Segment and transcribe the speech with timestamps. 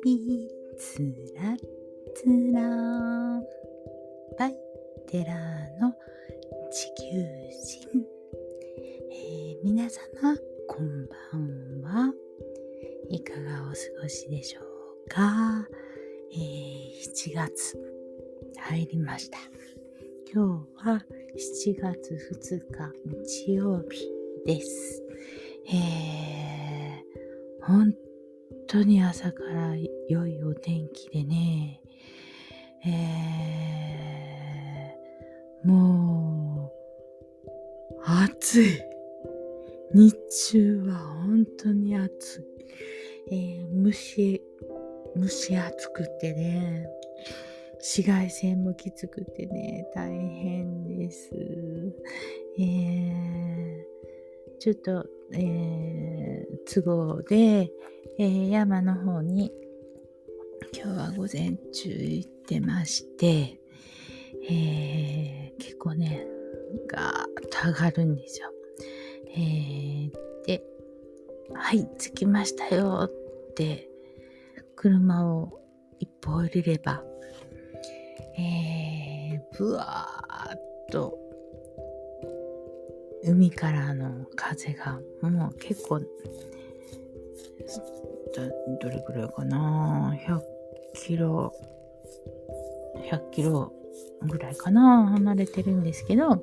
[0.00, 1.02] つ
[1.34, 1.56] ら
[2.14, 2.60] つら。
[4.38, 4.54] バイ
[5.08, 5.92] テラーの
[6.70, 7.20] 地球
[7.66, 8.06] 人、
[9.10, 10.36] えー、皆様
[10.68, 12.12] こんばんは。
[13.10, 15.66] いかがお過ごしでしょうか、
[16.32, 17.76] えー、7月
[18.56, 19.38] 入りました。
[20.32, 21.04] 今日は
[21.34, 22.92] 7月2日
[23.42, 24.08] 日曜日
[24.46, 25.02] です。
[25.66, 27.92] えー、本
[28.68, 29.74] 当に朝から
[30.10, 31.80] 良いお天気でね、
[32.86, 36.70] えー、も
[37.46, 38.78] う、暑い。
[39.94, 40.14] 日
[40.50, 42.44] 中は本当に暑い。
[43.30, 44.42] えー、蒸し、
[45.16, 46.86] 蒸し暑くてね、
[47.78, 51.30] 紫外線もきつくてね、大変です。
[52.58, 53.82] えー、
[54.58, 57.70] ちょっとえー、都合で、
[58.18, 59.52] えー、山の方に
[60.74, 63.60] 今日は午前中行ってまして、
[64.48, 66.26] えー、結構ね、
[66.90, 68.50] ガーッと上がるんですよ。
[69.30, 70.10] えー、
[70.46, 70.62] で、
[71.54, 73.88] はい、着きましたよって、
[74.76, 75.60] 車を
[75.98, 77.02] 一歩降りれば、
[78.38, 80.67] えー、ぶわーっと
[83.24, 86.06] 海からの風がもう結構ど
[88.88, 90.40] れぐらいかな？100
[90.94, 91.52] キロ
[93.10, 93.72] 100キロ
[94.22, 95.08] ぐらいかな？
[95.08, 96.42] 離れてるんですけど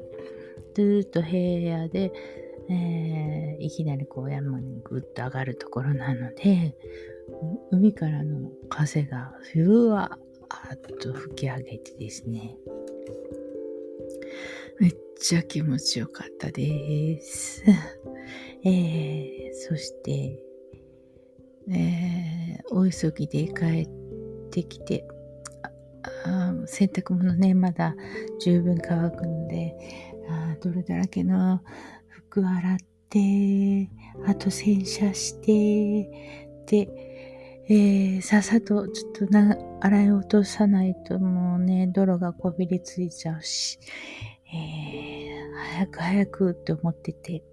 [0.76, 2.12] ずっと平野で、
[2.70, 6.76] えー、いきなりこう山にぐっと上がるところなので
[7.72, 12.58] 海からの風がふわーっと吹き上げてですね。
[14.80, 17.63] めっちゃ気持ちよかったです。
[18.63, 20.43] えー、そして、
[21.69, 25.08] えー、お急ぎで帰ってきて、
[26.67, 27.95] 洗濯物ね、まだ
[28.39, 29.75] 十分乾くので、
[30.30, 31.61] あ泥だらけの
[32.09, 32.77] 服洗っ
[33.09, 33.89] て、
[34.25, 36.09] あと洗車して、
[36.65, 36.89] で、
[37.67, 43.80] えー、さっさとちょっとな洗い落とさないともうね、泥がこびりついちゃうし、
[45.75, 47.43] 早く早くって思ってて、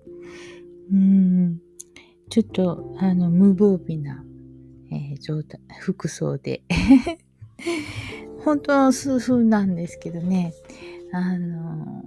[0.93, 1.59] うん、
[2.31, 4.25] ちょっと、あの、無防備な、
[4.93, 6.63] えー、状態、服装で。
[8.45, 10.53] 本当は数分なんですけどね、
[11.13, 12.03] あの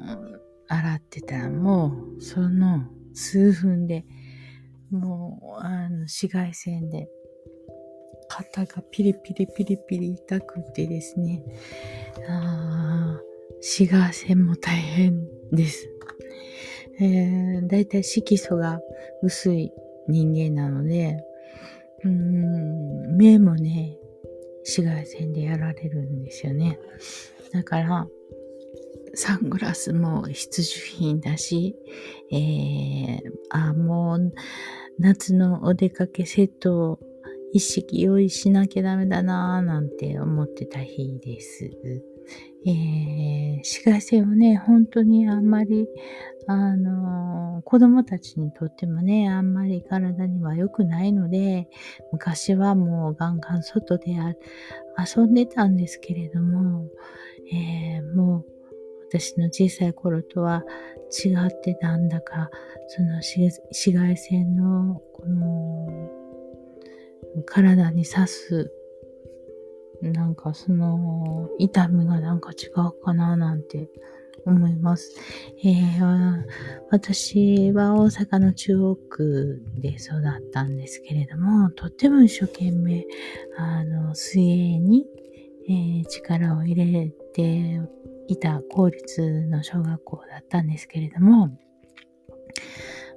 [0.68, 4.06] 洗ってたらもう、その数分で、
[4.92, 7.10] もう、あの、紫外線で、
[8.28, 11.44] 肩がピリピリピリピリ痛くてですね、
[12.28, 13.20] あ
[13.62, 15.35] 紫外線も大変。
[15.52, 15.90] です。
[17.00, 18.80] えー、だいたい色素が
[19.22, 19.72] 薄い
[20.08, 21.18] 人間なので、
[22.04, 23.98] うん、目もね、
[24.64, 26.80] 紫外線でやられるんですよね。
[27.52, 28.08] だから、
[29.14, 31.76] サングラスも必需品だし、
[32.32, 33.20] えー、
[33.50, 34.34] あ、もう、
[35.00, 37.00] 夏のお出かけセットを
[37.54, 41.70] 一式用意しなきゃダメだなぁなんて思ってた日です。
[42.68, 45.88] えー、紫外線はね、本当にあんまり、
[46.48, 51.68] あのー、子供たちにとってもね、あんまり体には良くないので、
[52.12, 54.16] 昔はもうガンガン外で
[55.16, 56.90] 遊んでたんですけれども、
[57.52, 58.46] えー、もう
[59.10, 60.64] 私の小さい頃とは
[61.24, 62.50] 違ってなんだか、
[62.88, 66.10] その紫外線のこの
[67.46, 68.72] 体に刺す
[70.12, 73.90] なんかその痛みがなんか違うかななんて
[74.46, 75.16] 思います。
[75.64, 76.44] えー、
[76.92, 83.06] 私は大阪の中央区で育ったんですけれども、とっても一生懸命、
[83.58, 85.06] あの、水泳に、
[85.68, 87.82] えー、力を入れて
[88.28, 91.48] いた公立の小学校だったんですけれども、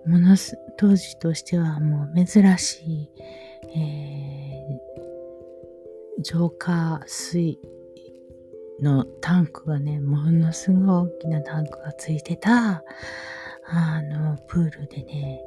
[0.07, 3.11] ものす、当時としてはもう珍しい、
[3.77, 4.38] えー
[6.21, 7.59] 浄化水
[8.81, 12.83] のタンクがね、ものすごい大きなタンクがついてた、
[13.65, 15.41] あの、プールでね、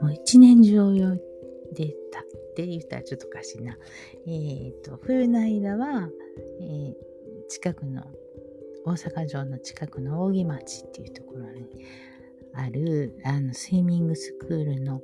[0.00, 2.24] もう一年中泳いでたっ
[2.54, 3.76] て言ったらちょっとおかしいな。
[4.26, 6.08] えっ、ー、と、冬の間は、
[6.60, 6.94] えー、
[7.48, 8.02] 近くの、
[8.84, 11.68] 大阪城の近くの扇町っていうところに
[12.54, 15.00] ある、あの、スイミングスクールの、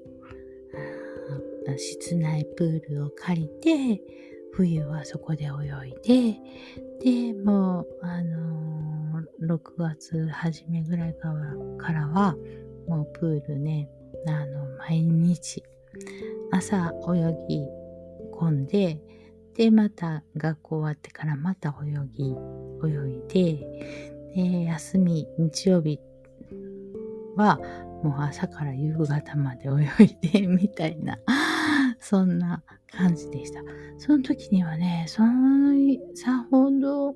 [1.77, 4.03] 室内プールを借りて、
[4.55, 6.35] 冬はそこで泳い
[7.03, 12.37] で、で、もう、あのー、6月初めぐらいからは、
[12.89, 13.89] もうプールね、
[14.27, 15.63] あの、毎日、
[16.51, 17.67] 朝泳ぎ
[18.33, 19.01] 込んで、
[19.55, 22.31] で、また学校終わってからまた泳ぎ、
[22.85, 25.99] 泳いで、で、休み、日曜日
[27.37, 27.59] は
[28.03, 31.19] もう朝から夕方まで泳いで、みたいな、
[32.09, 33.61] そんな感じでした。
[33.99, 35.75] その時にはね、その、
[36.15, 37.15] さほど、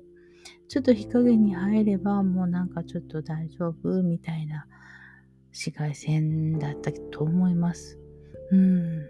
[0.67, 4.67] ちょっと日陰に入ればもうなんかちょっと大丈夫みたいな
[5.49, 7.97] 紫外線だったと思います。
[8.51, 9.01] うん。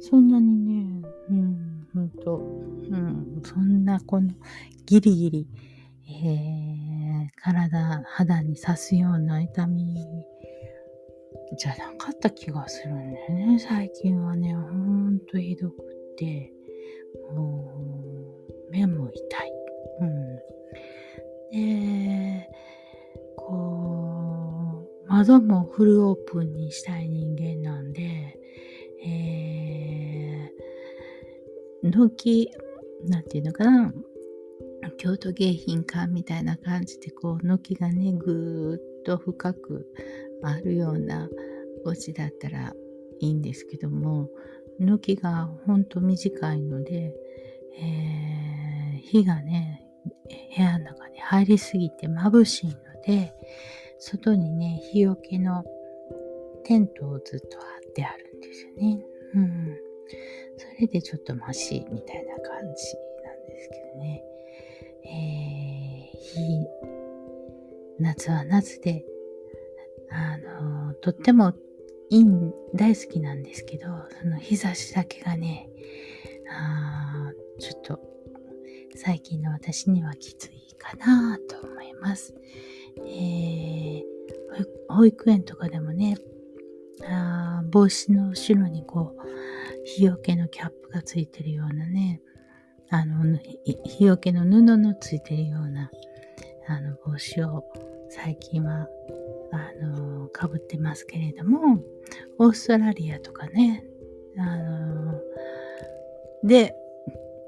[0.00, 4.30] そんなにね、うん、ほんと、うん、そんなこの
[4.86, 5.48] ギリギリ、
[6.08, 10.02] えー、体、肌に刺すような痛み
[11.56, 13.58] じゃなかった気がするんだよね。
[13.58, 16.52] 最近はね、ほんとひどくって、
[17.34, 17.72] も
[18.68, 19.52] う、目も痛い。
[20.00, 20.36] うん。
[21.52, 22.48] で、
[23.36, 28.38] こう、窓もフルオープンにしたい人間なんで、
[29.04, 32.50] えー、軒、
[33.04, 33.92] なんていうのかな、
[34.98, 39.86] 京都迎賓館みたいな感じで、こう、軒がね、ぐーっと深く
[40.42, 41.28] あるような
[41.84, 42.74] お家だったら
[43.20, 44.28] いいんですけども、
[44.78, 47.14] 軒がほんと短いので、
[47.78, 49.82] えー、火がね、
[50.56, 52.74] 部屋の中に入りすぎて眩しいの
[53.06, 53.32] で、
[53.98, 55.64] 外にね、日よけの
[56.64, 59.04] テントをずっと張ってあるんですよね。
[59.34, 59.76] うん。
[60.56, 64.22] それでちょっとマシみたいな感じなんですけどね。
[65.04, 66.66] えー、
[67.98, 69.04] 夏は夏で、
[70.16, 71.52] あの、とっても
[72.08, 72.24] いい、
[72.74, 73.86] 大好きなんですけど、
[74.20, 75.68] その日差しだけがね、
[76.48, 78.00] あちょっと
[78.94, 82.34] 最近の私にはきついかなと思います。
[83.06, 84.04] えー、
[84.88, 86.16] 保育園とかでもね、
[87.04, 89.26] あ帽子の後ろにこう、
[89.84, 92.22] 日よけのキャップがついてるようなね、
[92.88, 93.38] あの、
[93.84, 95.90] 日よけの布のついてるような、
[96.68, 97.64] あの、帽子を
[98.08, 98.88] 最近は、
[99.52, 101.82] あの、かぶってますけれども、
[102.38, 103.84] オーストラリアとかね、
[104.38, 105.20] あの、
[106.44, 106.74] で、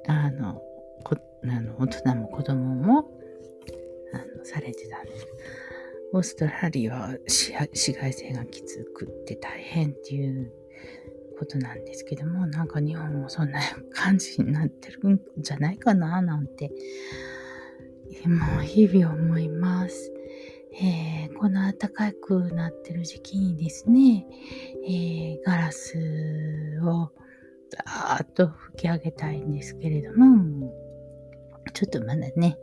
[0.07, 0.63] あの
[1.05, 3.11] こ、あの大人も子供も
[4.13, 5.27] あのされてたんです。
[6.13, 10.51] オーストラリアは紫外線がきつくって大変っていう
[11.39, 13.61] ことなんですけども、なんか日本もそんな
[13.93, 16.73] 感じになってるんじゃないかななんて、
[18.27, 20.13] もう日々思います。
[20.75, 24.27] えー、この暖かくなってる時期にですね、
[24.87, 27.11] えー、ガラスを
[27.71, 30.73] ダーッと吹き上げたいんですけれども、
[31.75, 32.59] ちょっとまだね、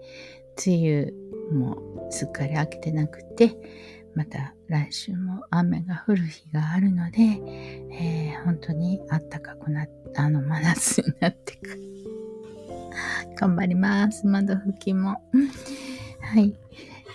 [0.65, 1.11] 梅
[1.51, 3.55] 雨もすっかり明けてなくて、
[4.15, 7.19] また来週も雨が降る日があるので、
[7.91, 11.77] えー、本当にあったかくなっあの、真夏になっていく。
[13.37, 14.25] 頑張ります。
[14.25, 15.21] 窓拭きも。
[16.21, 16.55] はい。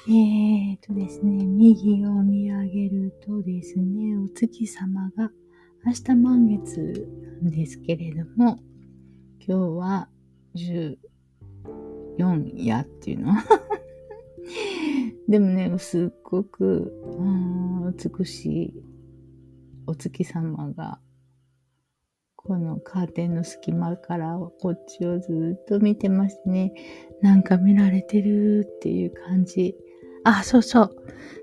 [0.08, 5.31] えーとですね、右を見上げるとですね、お月様が
[5.85, 7.06] 明日満月
[7.43, 8.58] なんですけれども、
[9.47, 10.08] 今日は
[10.55, 10.96] 10
[12.19, 13.34] 4やっていうの？
[15.29, 18.74] でもね、すっごく、うん、美しい
[19.86, 20.98] お月様が、
[22.36, 26.72] このカーテンの隙間からこっちをずっと見てますね。
[27.20, 29.77] なんか見られてるっていう感じ。
[30.24, 30.91] あ、そうそう。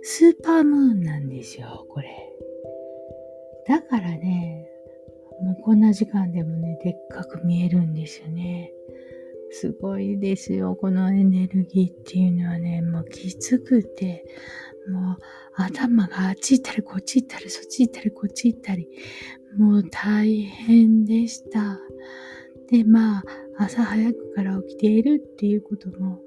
[0.04, 2.10] スーパームーンなんですよ、これ。
[3.68, 4.70] だからね、
[5.42, 8.72] もうこんな時間でもね、でっかく見えるんですよね。
[9.52, 10.76] すごいですよ。
[10.76, 14.26] このエネルギーっていうのはね、もうきつくて、
[14.90, 15.18] もう
[15.56, 18.88] 頭があっち行ったりこっち行ったりそっち行ったりこっち行ったり、
[19.58, 21.80] もう大変でした。
[22.70, 23.24] で、まあ、
[23.58, 26.22] 朝早くから起きているっていうことも、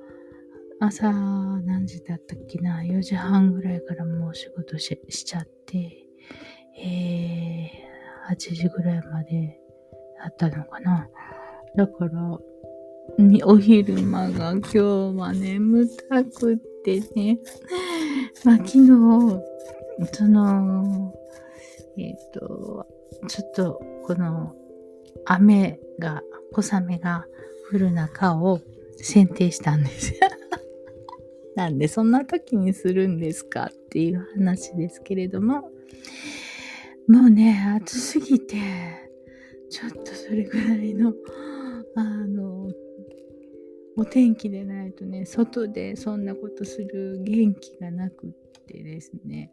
[0.83, 6.07] 朝何時だったっけな、4時半ぐらいからもう仕事しちゃって、
[6.83, 9.61] えー、8時ぐらいまで
[10.19, 11.07] だったのかな？
[11.77, 12.39] だから、
[13.45, 17.39] お昼間が今日は眠たくってね。
[18.43, 18.87] まあ昨日、
[20.15, 21.15] その、
[21.99, 22.87] えっ、ー、と、
[23.29, 24.55] ちょっとこの
[25.27, 26.23] 雨が、
[26.53, 27.27] 小雨が
[27.71, 28.61] 降る中を
[28.99, 30.15] 剪定したんです。
[31.57, 35.71] なんでそんな時にするんですかっていう話ですけれども、
[37.09, 38.57] もうね、暑すぎて、
[39.69, 41.13] ちょっとそれぐらいの、
[41.97, 42.71] あの、
[43.97, 48.31] お天気でないとね、外でそんなことする元気がなくっ
[48.67, 49.51] てですね、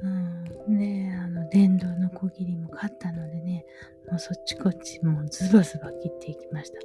[0.00, 3.64] うん、で、あの、電動の小切りも買ったのでね、
[4.10, 6.78] もうそっちこっちもうズバズバ切っていきました。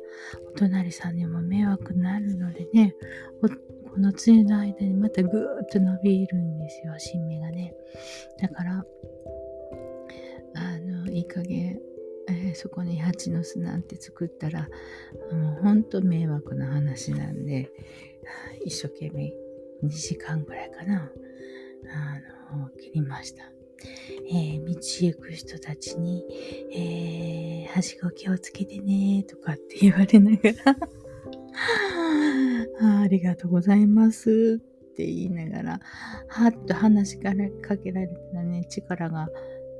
[0.49, 2.95] お隣さんにも迷惑になるのでね、
[3.93, 7.75] この梅雨の間にまたぐーっと伸びるんですよ、新芽がね。
[8.41, 8.85] だから、
[10.55, 11.79] あの、いい加減、
[12.27, 14.67] えー、そこに蜂の巣なんて作ったら、
[15.31, 17.69] もうほんと迷惑な話なんで、
[18.65, 19.31] 一生懸命
[19.83, 21.11] 2時間ぐらいかな、
[22.51, 23.43] あの、切りました。
[24.27, 26.25] えー、道行く人たちに、
[26.73, 30.37] えー、はしご気をつけてねとかって言われなが
[30.71, 30.77] ら
[32.81, 34.61] あ、ありがとうございます。
[34.93, 35.79] って言いながら、
[36.27, 37.31] はっと話しか
[37.77, 39.27] けられたらね、力が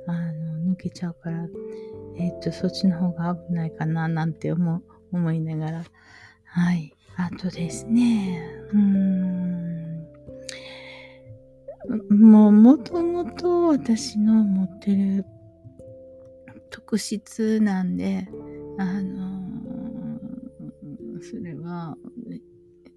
[0.08, 1.48] あの抜けちゃうから、
[2.18, 4.82] えっ、と、そっちの方が危ないかななんて思
[5.12, 5.84] 思いながら、
[6.46, 6.94] はい。
[7.16, 10.08] あとですね、うーん、
[12.10, 15.26] もう、もともと私の持ってる
[16.72, 18.28] 特質なんで、
[18.80, 19.44] あの
[21.22, 21.96] それは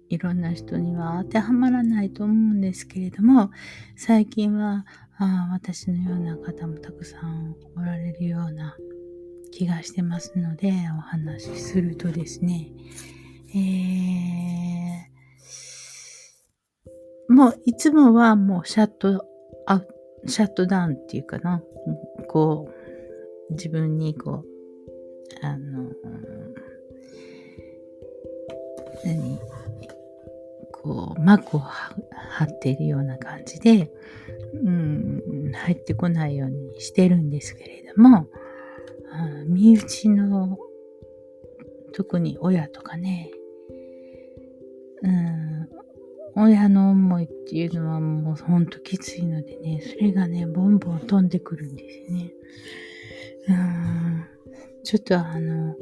[0.09, 3.51] いろんな人には当てはまらないと思うんですけれども、
[3.95, 4.85] 最近は
[5.17, 8.77] あ私のような方もたくさんおられるような
[9.51, 12.69] 気がしてますので、お話しするとですね、
[13.55, 19.25] えー、もういつもはもうシャット
[19.65, 19.81] ア
[20.25, 21.61] シャットダウンっていうかな、
[22.27, 22.69] こ
[23.49, 25.91] う、自分にこう、あの、
[29.05, 29.56] 何？
[30.87, 33.91] こう、膜を張っているような感じで、
[34.53, 38.27] うん、入ってこないようにしてるんですけれども、
[39.47, 40.57] 身内の、
[41.93, 43.31] 特に親とかね、
[45.01, 45.69] うん、
[46.35, 52.31] 親の思いっていうのはもうほんときついのでね、それがね、ボンボン飛んでくるんですよね。
[53.49, 54.25] うん、
[54.83, 55.75] ちょっとあの、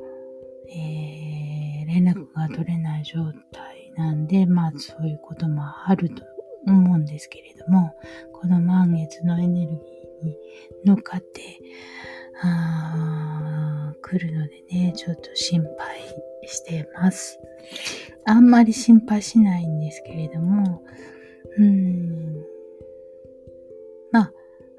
[0.70, 6.24] えー、連絡が取れない状態なんで、まあそういうこともあると
[6.68, 7.94] 思うんですけれども、
[8.34, 10.38] この満月のエネルギーに
[10.86, 11.42] 乗っかって、
[12.42, 16.00] あー来るのでね、ちょっと心配
[16.48, 17.40] してます。
[18.26, 20.84] あんまり心配しないんですけれども、
[21.58, 22.36] うん、
[24.12, 24.32] ま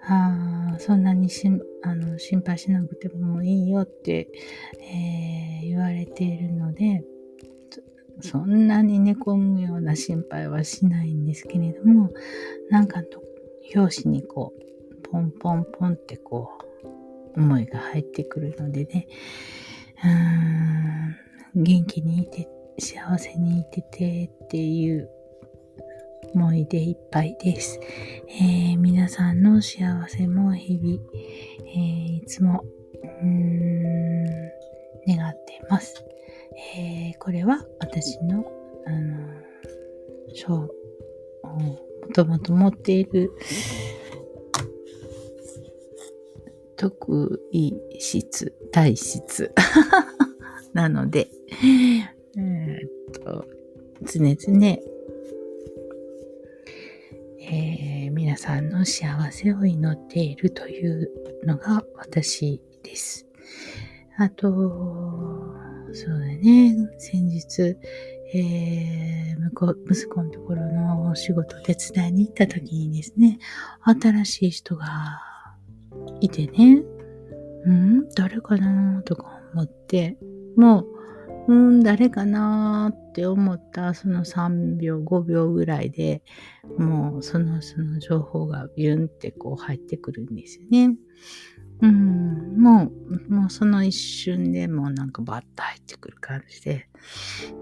[0.02, 1.48] あ、あそんなにし
[1.82, 4.28] あの心配しなくてもいいよって、
[4.80, 7.02] えー、言われているので、
[8.20, 12.10] そんなに寝込むような心配はしないんですけれども、
[12.70, 13.22] なんかと、
[13.74, 16.50] 表紙にこう、ポンポンポンってこ
[17.34, 19.06] う、思いが入ってくるのでね、
[20.02, 25.08] うーん、元気にいて、幸せにいててっていう
[26.34, 27.80] 思いでいっぱいです。
[28.28, 30.98] えー、皆さんの幸せも日々、
[31.66, 32.64] えー、いつも、
[33.02, 34.24] うーん、
[35.06, 36.04] 願っています。
[36.56, 38.44] えー、これは私の、
[38.86, 39.26] あの、
[40.34, 40.70] そう、
[41.46, 41.78] も
[42.14, 43.30] ともと持っている
[46.76, 49.52] 特異質、体質
[50.72, 51.28] なので、
[52.36, 52.88] えっ
[53.24, 53.46] と、
[54.02, 54.66] 常々、
[57.40, 61.10] えー、皆さんの幸せを祈っているという
[61.44, 63.26] のが私です。
[64.18, 65.55] あと、
[65.96, 66.76] そうだね。
[66.98, 67.62] 先日、
[68.34, 73.38] えー、向こう、息子のところのお仕事手伝いに行った時にですね、
[73.82, 74.86] 新しい人が
[76.20, 76.82] いてね、
[77.64, 78.08] うん？
[78.14, 80.18] 誰かなとか思って、
[80.54, 80.84] も
[81.48, 86.22] う、うん、誰かなって思ったその3秒、5秒ぐらいで
[86.76, 90.96] もうそのその情報がビュンってこう入ってくるんですよね。
[91.82, 92.90] うん、も
[93.28, 96.88] う、もうその一瞬でもうなんかバッと入ってくる感じで、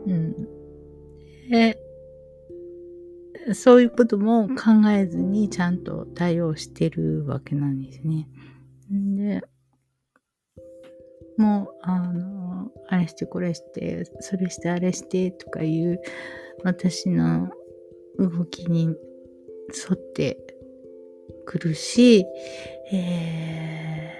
[0.06, 0.35] うん。
[1.50, 1.78] で、
[3.52, 8.28] そういうことも考えずにちゃんと対応してるわけなんですね。
[8.90, 9.42] で、
[11.37, 16.00] もう、あの、あれしてこれして、それしてあれしてとかいう
[16.62, 17.50] 私の
[18.18, 18.94] 動きに沿
[19.94, 20.38] って
[21.44, 22.26] くるし、
[22.92, 24.12] え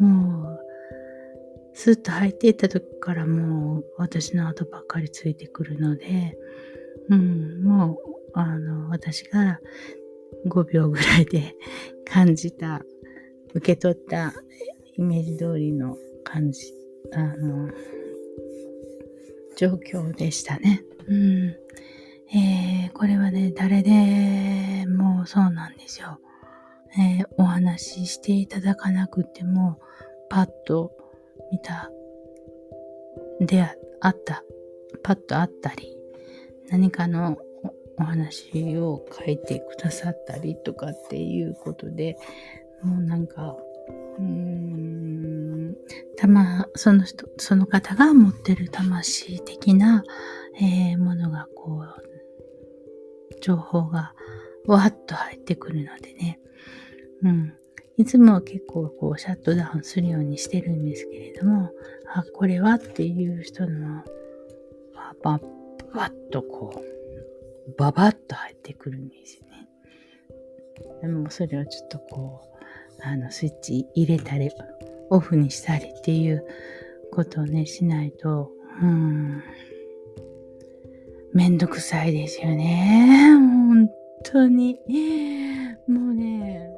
[0.00, 0.60] ー、もう、
[1.74, 6.36] スッと入っていった時からもう私の後ばっかりついてくるので、
[7.08, 7.96] うん、もう、
[8.34, 9.60] あの、私が
[10.46, 11.54] 5秒ぐらいで
[12.04, 12.82] 感じた、
[13.54, 14.32] 受け取った
[14.96, 16.72] イメージ通りの感じ、
[17.12, 17.70] あの、
[19.56, 20.84] 状況でしたね。
[21.08, 21.56] うん。
[22.32, 26.20] えー、これはね、誰でもそうなんですよ。
[26.96, 29.80] えー、お話ししていただかなくても、
[30.28, 30.92] パッと
[31.50, 31.90] 見た、
[33.40, 33.62] で
[34.00, 34.44] あった、
[35.02, 35.96] パッとあったり、
[36.68, 37.36] 何かの
[37.98, 42.16] お話を書いてくださったりとかっていうことで、
[42.84, 43.56] もうなんか、
[44.18, 45.76] うーん、
[46.16, 50.04] たま、その人、その方が持ってる魂的な、
[50.60, 52.09] えー、ものがこう、
[53.40, 54.12] 情報が
[54.66, 56.40] わっと入ってくるのでね、
[57.22, 57.54] うん。
[57.96, 61.70] いつもは結構こうシャットダウンするようにしてるんですけれども、
[62.14, 64.02] あ、これはっていう人の、
[65.22, 65.40] ば、ば、
[65.94, 66.82] ばっとこ
[67.68, 69.68] う、ばばっと入ってくるんですよね。
[71.02, 74.50] でもそれをちょっとこう、あの、スイッチ入れたり、
[75.10, 76.44] オフにしたりっていう
[77.12, 78.50] ことをね、しないと、
[78.82, 79.42] うん、
[81.32, 83.30] めんどくさいですよね。
[83.68, 83.88] 本
[84.24, 84.80] 当に。
[85.86, 86.70] もうね、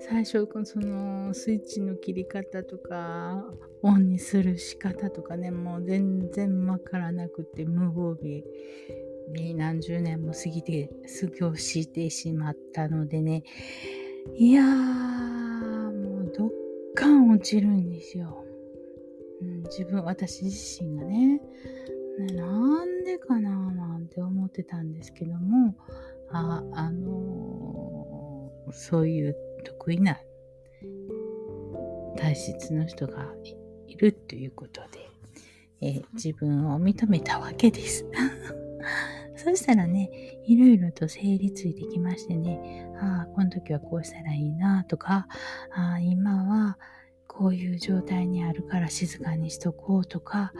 [0.00, 3.44] 最初そのスイッチの切り方とか
[3.82, 8.42] オンにする仕方とかねもう全然わからなくて無防備
[9.28, 13.44] に何十年も過ぎて過ごしてしまったのでね
[14.34, 16.50] いやーもうどっ
[16.94, 18.44] かん落ちるんですよ、
[19.42, 21.40] うん、自分私自身がね
[22.20, 25.74] ねなんでかななんて思ってたんですけども
[26.32, 30.18] ああのー、そういう得意な
[32.16, 33.26] 体質の人が
[33.86, 35.10] いるということで、
[35.80, 38.04] えー、自分を認めたわけです。
[39.36, 40.10] そしたらね、
[40.44, 45.26] いろいろと整理ついてきましてね、ああ、この時はこうしたらいいなとか、
[45.72, 46.78] ああ、今は
[47.26, 50.52] こういう状態にあるから静かにしとこうとか、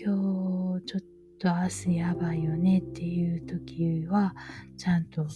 [0.00, 1.00] 今日ちょっ
[1.40, 4.32] と明日やばいよねっていう時は、
[4.76, 5.26] ちゃんと、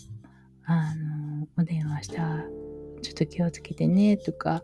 [0.64, 2.44] あの、お電話した。
[3.02, 4.62] ちょっと気をつけてねとか、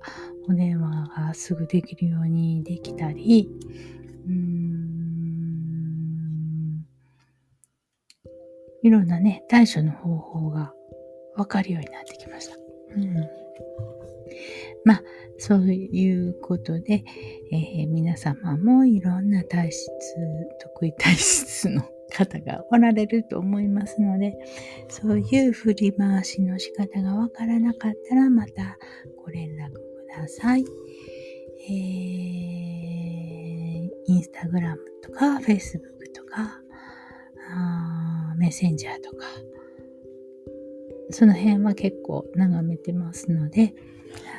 [0.48, 3.50] お電話がすぐできるようにできたり、
[4.26, 5.16] うーん、
[8.84, 10.72] いろんなね、対処の方法が
[11.36, 12.56] わかるようになってきました。
[12.94, 13.28] うん、
[14.88, 15.02] まあ、
[15.36, 17.04] そういうことで、
[17.52, 19.86] えー、皆様もいろんな体質、
[20.62, 24.32] 得意体質の方がおられると思いますので、
[24.88, 28.78] そういう振り回しの仕方がわからなかったらまた
[29.22, 30.64] ご連絡ください。
[31.68, 31.74] えー、
[34.06, 36.62] インスタグラムとか、フェイスブックとか、
[37.50, 39.26] あメッセンジャーとか、
[41.10, 43.74] その辺は結構眺めてますので、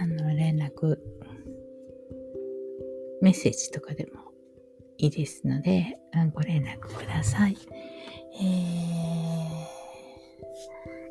[0.02, 0.98] あの、連絡、
[3.22, 4.32] メッセージとかでも
[4.98, 5.98] いいですので、
[6.34, 7.58] ご連絡ください。
[8.42, 8.44] え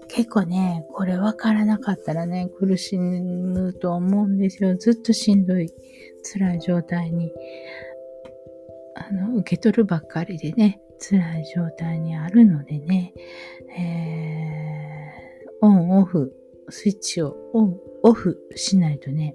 [0.04, 4.76] ー、結構ね、これ分からなかったらね、苦しむと思うんですよ。
[4.76, 5.72] ずっとしんどい、
[6.22, 7.32] 辛い状態に、
[8.94, 13.14] あの、受け取るばっかりでね、辛い状態にあるのでね、
[13.78, 16.32] えー、オンオフ、
[16.70, 19.34] スイッチをオン、オフしないとね、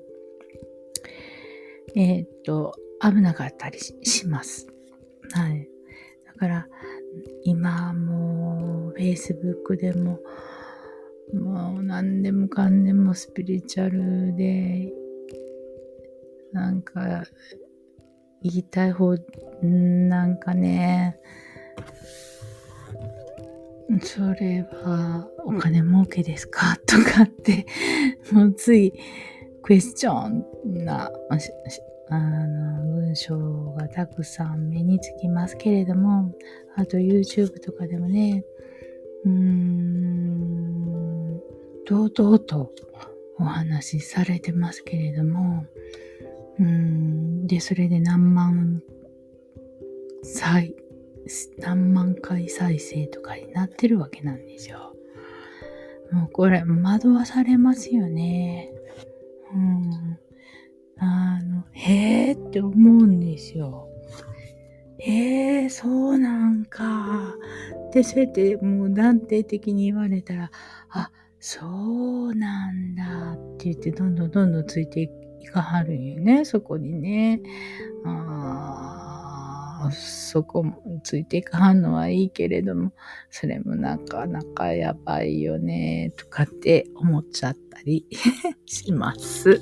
[1.95, 4.67] えー、っと、危なかったりします。
[5.32, 5.67] はい。
[6.26, 6.67] だから、
[7.43, 10.19] 今もう、Facebook でも、
[11.34, 14.91] もう何でもかんでもスピリチュアルで、
[16.52, 17.23] なんか、
[18.41, 19.15] 言いたい方、
[19.62, 21.17] なんかね、
[24.02, 26.78] それはお金儲けですか？
[26.88, 27.65] とかって、
[28.56, 28.94] つい
[29.62, 30.46] クエスチョン
[30.86, 31.12] な
[32.10, 36.34] あの、文章がたくさん目につきますけれども、
[36.76, 38.44] あと YouTube とかでもね、
[39.26, 41.40] うーん、
[41.86, 42.72] 堂々と
[43.40, 45.66] お話しされてますけれども、
[46.60, 48.84] うん、で、それで何万
[50.24, 50.76] 再、
[51.58, 54.96] 何万回再生とかになってるわけなんですよ。
[56.13, 58.71] もうこれ惑わされますよね。
[59.54, 60.19] うん。
[60.99, 63.89] あの、へえって思うんですよ。
[64.99, 67.36] へえ、そうなんか。
[67.91, 70.52] で、そうやってもう断定的に言われたら、
[70.89, 75.10] あ、そうなんだって言って、どんどんどんどんついて
[75.41, 77.41] いかはるんよね、そこにね。
[78.06, 78.10] あ
[79.10, 79.12] あ、
[79.91, 82.91] そこもついていかんのはいいけれども、
[83.30, 88.06] それもなかなかやばいよね、とかって思っちゃったり
[88.65, 89.62] します。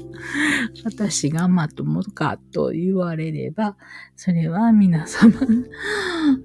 [0.83, 3.77] 私がまともかと言われれば、
[4.15, 5.33] それは皆様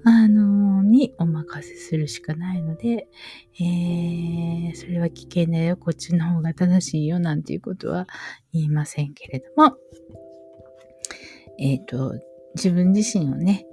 [0.03, 3.07] あのにお任せするしかないので、
[3.59, 8.07] えー、それは危険だよ、こっちの方が正しいよ、なんていうことは
[8.53, 9.77] 言いませんけれども、
[11.59, 12.19] えっ、ー、と、
[12.55, 13.66] 自分自身をね、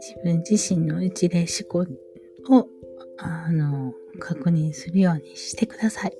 [0.00, 1.86] 自分自身の一例思考
[2.54, 2.66] を、
[3.18, 6.16] あの、確認するようにしてください。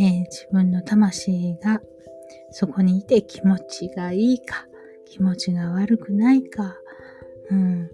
[0.00, 1.80] えー、自分の魂が
[2.50, 4.66] そこにいて気持ちがいいか、
[5.04, 6.76] 気持ちが悪くないか、
[7.50, 7.90] うん、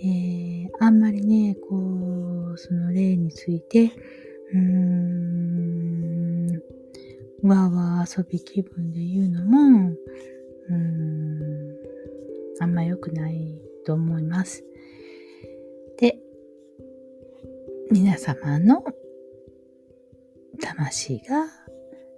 [0.00, 1.76] えー、あんまりね、こ
[2.54, 3.92] う、その例について、
[4.52, 6.46] うーん、
[7.42, 9.90] わーわー遊び気分で言うのも、
[10.70, 11.76] うーん、
[12.60, 14.62] あんま良くないと思います。
[15.96, 16.18] で、
[17.90, 18.84] 皆様の
[20.60, 21.46] 魂が、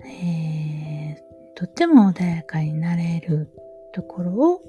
[0.04, 1.16] えー、
[1.54, 3.48] とっても穏やかになれる
[3.94, 4.62] ところを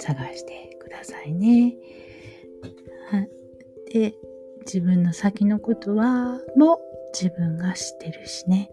[0.00, 1.76] 探してくださいね。
[3.92, 4.14] で、
[4.60, 6.78] 自分の先のことは、もう
[7.12, 8.70] 自分が知ってるしね。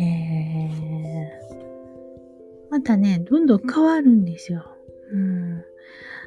[0.00, 4.64] えー、またね、どんどん変わるんですよ。
[5.12, 5.64] うん。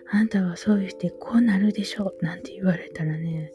[0.10, 2.14] あんたはそういう人こうなるでしょ？
[2.20, 3.52] うなんて言われたらね、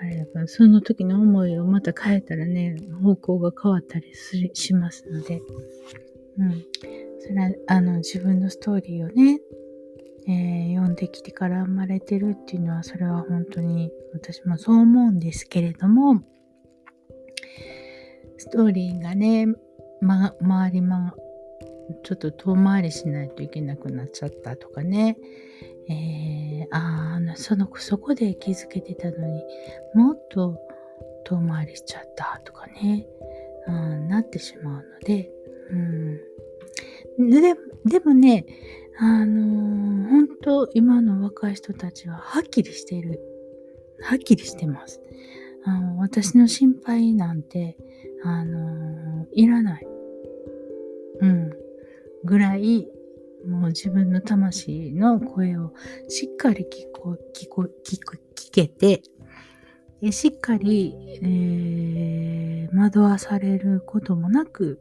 [0.00, 4.12] あれだから、その時の思いをまた変えたらね、方向が変わったり
[4.54, 5.40] しますので、
[6.38, 6.64] うん。
[7.20, 9.40] それは、あの、自分のストーリーをね、
[10.26, 16.22] えー、読んできてから生まれてるっていうのは、それは本当に私もそう思うんですけれども、
[18.38, 19.46] ストーリーがね、
[20.00, 21.14] ま、回りま、
[22.02, 25.16] ちょっと遠回りしないといけなくなっちゃったとかね。
[25.88, 29.42] えー、ああ、その、そこで気づけてたのに、
[29.94, 30.58] もっと
[31.24, 33.06] 遠回りしちゃったとかね、
[33.66, 35.30] うん、なってしまうので、
[37.18, 37.30] うん。
[37.30, 38.46] で、でもね、
[38.98, 43.20] あのー、本当今の若い人たちははっきりしてる。
[44.00, 45.00] はっきりしてます。
[45.64, 47.76] あの私の心配なんて、
[48.24, 49.86] あの、いらない。
[51.20, 51.52] うん。
[52.24, 52.88] ぐらい、
[53.46, 55.72] もう自分の魂の声を
[56.08, 59.02] しっかり聞こ、聞こ、聞く、聞けて、
[60.10, 64.80] しっかり、えー、惑わされることもなく、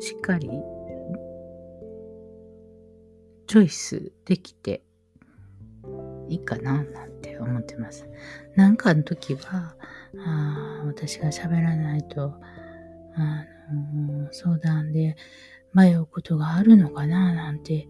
[0.00, 0.48] しっかり、
[3.46, 4.82] チョイスできて
[6.28, 8.08] いいかな、なんて思ってます。
[8.54, 9.76] なんかの時は、
[10.18, 12.34] あ私が喋らないと、
[13.14, 15.16] あの、相談で、
[15.76, 17.86] 迷うことがあるのかななんて、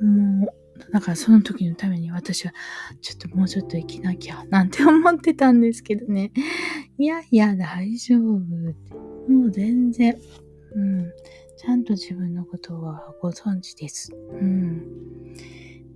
[0.00, 2.52] もう、だからその時のために私は、
[3.02, 6.32] ちょっともうちょっと生きなきゃ、なんて思ってたんですけどね。
[6.98, 8.94] いやいや、大丈夫って。
[9.30, 10.16] もう全然、
[10.74, 11.12] うん。
[11.58, 14.14] ちゃんと自分のことはご存知です。
[14.14, 14.78] うん。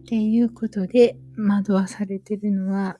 [0.02, 2.98] っていうことで、惑わされてるのは、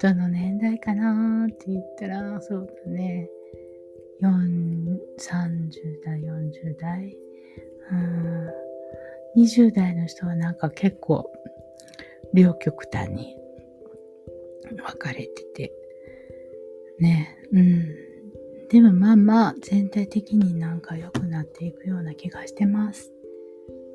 [0.00, 3.28] どの年代かなって言ったら、そうだね。
[4.28, 7.16] 30代、40代、
[9.36, 11.30] うん、20代の人はなんか結構
[12.34, 13.36] 両極端に
[14.76, 15.72] 分かれてて、
[16.98, 17.84] ね、うん。
[18.68, 23.12] でもまあまあ全体的になんか良くなっていくような気がしてます。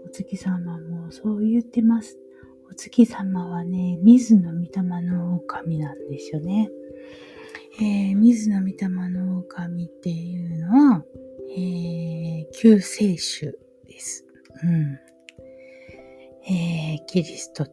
[0.06, 2.18] お月様もそう言ってます。
[2.70, 6.70] お月様はね、水の御霊の狼なんですよね。
[7.78, 11.04] えー、水の御霊の狼っていうのは、
[11.58, 14.26] えー、救世主です。
[14.64, 15.00] うん。
[16.48, 17.68] えー、キリスト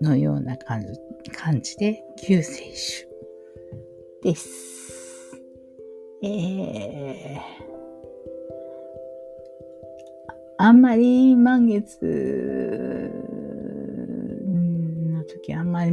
[0.00, 0.98] のような感じ
[1.30, 3.06] 感じで救世主
[4.22, 5.38] です。
[6.24, 7.40] えー、
[10.58, 13.33] あんまり満月
[15.34, 15.92] 時あんまり、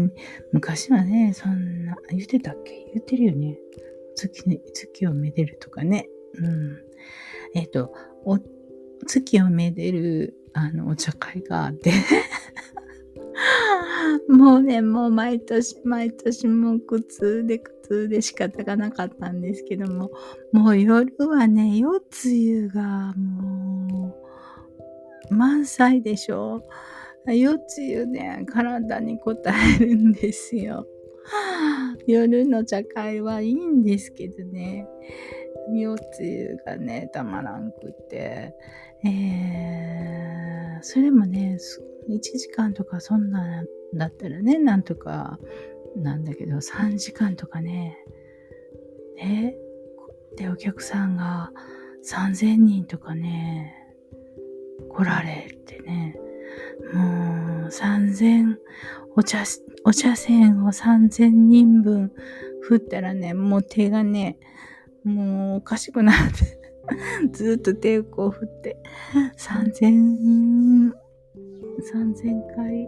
[0.52, 2.92] 昔はね、そんな、言ってたっけ？
[2.94, 3.58] 言ってるよね。
[4.16, 6.08] 月、月をめでるとかね。
[6.36, 6.78] うん。
[7.56, 7.94] えっ、ー、と、
[8.26, 8.40] お、
[9.06, 11.92] 月をめでる、あの、お茶会があって
[14.28, 20.12] もうね、もう毎年毎年もう苦痛で苦痛で仕方がなかったんですけども、
[20.52, 24.16] もう夜はね、夜露がも
[25.30, 26.68] う満載でしょ。
[27.28, 29.36] 夜露ね、体に応
[29.80, 30.88] えるんですよ。
[32.08, 34.88] 夜の茶会はいいんですけどね、
[35.74, 38.54] 夜露がね、たまらんくて、
[39.06, 41.58] えーそれもね、
[42.10, 45.40] 1時間とかそんなんだったらね、なんとか
[45.96, 47.98] なんだけど、3時間とかね、
[49.16, 49.56] ね、
[50.38, 51.52] で、お客さんが
[52.04, 53.76] 3000人とかね、
[54.90, 56.16] 来られてね、
[56.94, 58.56] もう3000、
[59.16, 59.44] お茶、
[59.84, 62.12] お茶筅を3000人分
[62.62, 64.38] 振ったらね、もう手がね、
[65.04, 66.62] もうおかしくなって
[67.34, 68.78] ずっと手をこう振って、
[69.38, 70.94] 3000、
[71.94, 72.88] 3000回、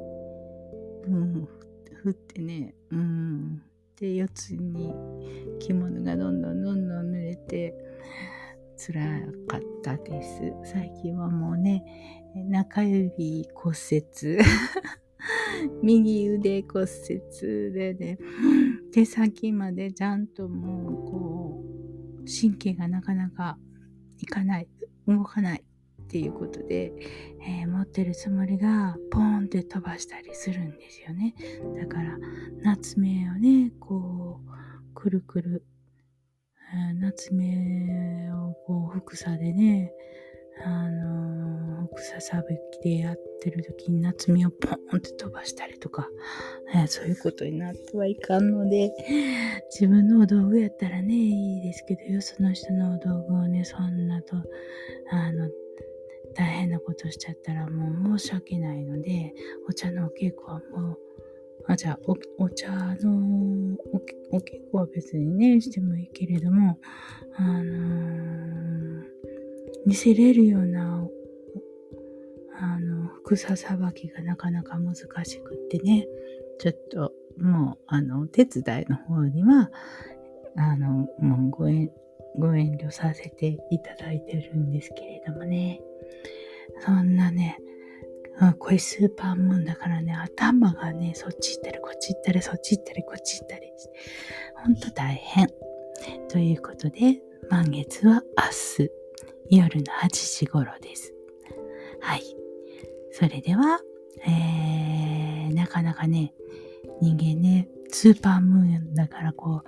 [1.08, 1.48] うん、
[1.96, 3.62] 振ってね、うん。
[4.00, 4.94] で、四つに
[5.60, 7.74] 着物がどんどんどんどん濡れて、
[8.86, 10.42] 辛かったです。
[10.66, 11.86] 最近はもうね、
[12.36, 14.40] 中指骨折。
[15.82, 18.18] 右腕骨折でね、
[18.92, 21.64] 手先までちゃんともうこ
[22.20, 23.58] う、神経がなかなか
[24.20, 24.68] いかない、
[25.08, 25.64] 動かない
[26.02, 26.92] っていうことで、
[27.42, 31.36] えー、持ってるつもりがポーンって飛ばしたりするんですよね。
[31.80, 32.18] だから
[32.62, 35.66] 夏目をね、こう、くるくる、
[37.02, 39.94] 夏目をこう、ふさでね、
[40.66, 42.48] あのー、草さぶ
[42.80, 46.10] きでやってる時に夏目をポンって飛ばしたりとか、
[46.74, 48.92] え、そういうことになってはいかんので、
[49.72, 54.36] 自分の道具やったらね、いいですけど、よその人の道具をね、そんなと、
[55.12, 55.50] あの、
[56.36, 59.34] 大変なことしちゃったらもう申し訳ないので、
[59.68, 60.98] お茶のお稽古はもう、
[61.68, 63.12] あ、じゃあお、お茶の
[63.92, 63.98] お
[64.38, 66.80] お稽古は別にね、してもいいけれども、
[67.36, 69.04] あのー、
[69.86, 71.08] 見せれるような、
[72.60, 75.06] あの、草さばきがなかなか難し
[75.40, 76.08] くってね、
[76.60, 79.70] ちょっと、もう、あの、お手伝いの方には、
[80.56, 81.92] あの、もうご遠、
[82.38, 85.82] ご遠慮させていただいてるんですけれどもね。
[86.80, 87.58] そんなね、
[88.42, 93.94] うん、これスーパームーンだからね、頭がね、そっち行ったり、こっち行ったり、そっち行ったり、こっち行ったりして、
[94.56, 95.48] ほんと大変。
[96.30, 98.92] ということで、満月は明日、
[99.50, 101.14] 夜の8時頃です。
[102.02, 102.24] はい。
[103.12, 103.80] それでは、
[104.26, 106.34] えー、なかなかね、
[107.02, 109.62] 人間ね、スーパームーンだからこ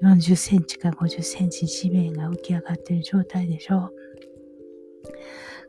[0.00, 4.01] う、40センチか50センチ地面が浮き上がってる状態でしょう。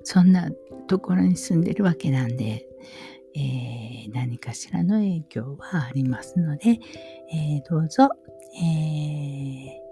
[0.04, 0.50] そんな
[0.88, 2.68] ところに住んでるわけなんで、
[3.36, 6.80] えー、何かしらの影響はありますので、
[7.32, 8.10] えー、どうぞ、
[8.56, 9.84] えー、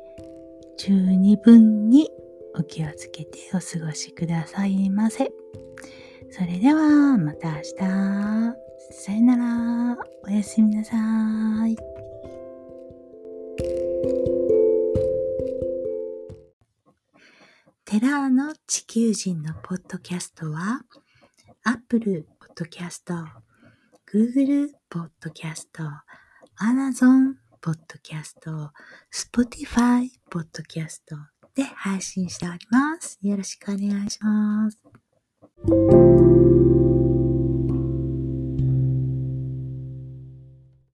[0.77, 2.09] 十二分に
[2.55, 5.31] お気をつけてお過ごしくださいませ。
[6.29, 7.73] それでは、また明日。
[8.91, 9.97] さよなら。
[10.23, 10.95] おやすみなさ
[11.67, 11.90] い。
[17.91, 20.79] テラーの地球人のポッドキャストは、
[21.65, 22.25] Apple
[22.55, 23.25] Podcast、
[24.09, 25.65] Google Podcast、
[26.57, 28.69] Amazon Podcast、
[29.11, 31.01] Spotify Podcast
[31.53, 33.19] で配信しております。
[33.21, 36.20] よろしくお願いします。